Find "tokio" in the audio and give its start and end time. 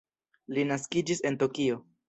1.45-1.81